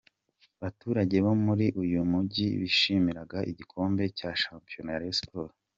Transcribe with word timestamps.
baturage 0.61 1.15
bo 1.25 1.33
muri 1.45 1.65
uyu 1.81 1.99
mujyi 2.11 2.47
bishimiraga 2.61 3.37
igikombe 3.51 4.03
cya 4.17 4.31
shampiyona 4.41 4.99
Rayon 5.01 5.17
sport. 5.21 5.53